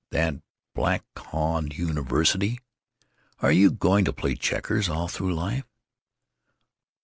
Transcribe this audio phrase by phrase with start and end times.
[0.09, 0.41] That
[0.75, 2.59] Blackhaw University?
[3.39, 5.65] Are you going to play checkers all through life?"